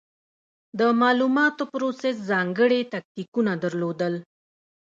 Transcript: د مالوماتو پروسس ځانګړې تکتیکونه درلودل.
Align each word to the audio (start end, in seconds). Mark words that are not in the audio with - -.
د 0.79 0.81
مالوماتو 0.99 1.63
پروسس 1.73 2.15
ځانګړې 2.29 2.79
تکتیکونه 2.93 3.51
درلودل. 3.63 4.13